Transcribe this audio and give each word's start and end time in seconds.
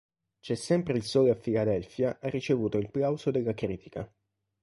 C'è 0.39 0.55
sempre 0.55 0.97
il 0.97 1.03
sole 1.03 1.29
a 1.29 1.35
Philadelphia 1.35 2.17
ha 2.19 2.27
ricevuto 2.29 2.79
il 2.79 2.89
plauso 2.89 3.29
della 3.29 3.53
critica. 3.53 4.11